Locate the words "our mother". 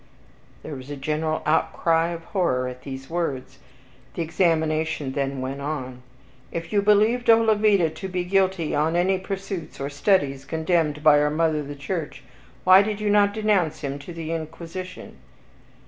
11.21-11.61